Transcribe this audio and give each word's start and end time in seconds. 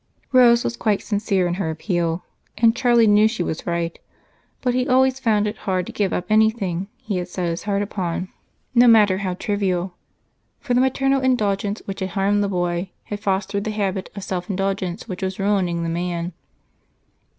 Rose 0.31 0.63
was 0.63 0.75
quite 0.77 1.03
sincere 1.03 1.45
in 1.45 1.53
her 1.61 1.69
appeal, 1.69 2.25
and 2.57 2.75
Charlie 2.75 3.05
knew 3.05 3.27
she 3.27 3.43
was 3.43 3.67
right, 3.67 3.99
but 4.59 4.73
he 4.73 4.87
always 4.87 5.19
found 5.19 5.45
it 5.45 5.57
hard 5.69 5.85
to 5.85 5.91
give 5.91 6.11
up 6.11 6.25
anything 6.31 6.87
he 6.97 7.17
had 7.17 7.27
set 7.27 7.47
his 7.49 7.61
heart 7.65 7.95
on, 7.99 8.29
no 8.73 8.87
matter 8.87 9.19
how 9.19 9.35
trivial, 9.35 9.93
for 10.59 10.73
the 10.73 10.81
maternal 10.81 11.21
indulgence 11.21 11.83
which 11.85 11.99
had 11.99 12.09
harmed 12.09 12.43
the 12.43 12.49
boy 12.49 12.89
had 13.03 13.19
fostered 13.19 13.63
the 13.63 13.69
habit 13.69 14.09
of 14.15 14.23
self 14.23 14.49
indulgence, 14.49 15.07
which 15.07 15.21
was 15.21 15.37
ruining 15.37 15.83
the 15.83 15.87
man. 15.87 16.33